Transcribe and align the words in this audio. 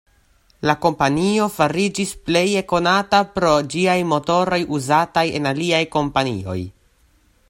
La 0.67 0.73
kompanio 0.85 1.49
fariĝis 1.57 2.13
pleje 2.29 2.63
konata 2.71 3.19
pro 3.35 3.53
ĝiaj 3.75 3.97
motoroj 4.13 4.61
uzataj 4.79 5.27
en 5.41 5.51
aliaj 5.55 5.83
kompanioj. 5.97 6.61